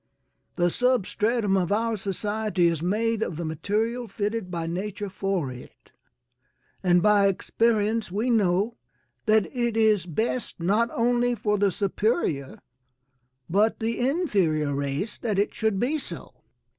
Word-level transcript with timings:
The 0.55 0.71
substratum 0.71 1.55
of 1.55 1.71
our 1.71 1.95
society 1.95 2.65
is 2.65 2.81
made 2.81 3.21
of 3.21 3.37
the 3.37 3.45
material 3.45 4.07
fitted 4.07 4.49
by 4.49 4.65
nature 4.65 5.09
for 5.11 5.51
it, 5.51 5.91
and 6.81 7.03
by 7.03 7.27
experience 7.27 8.11
we 8.11 8.31
know 8.31 8.77
that 9.27 9.45
it 9.55 9.77
is 9.77 10.07
best 10.07 10.59
not 10.59 10.89
only 10.91 11.35
for 11.35 11.59
the 11.59 11.71
superior, 11.71 12.57
but 13.47 13.79
the 13.79 13.99
inferior 13.99 14.73
race 14.73 15.19
that 15.19 15.37
it 15.37 15.53
should 15.53 15.79
be 15.79 15.99
so. 15.99 16.33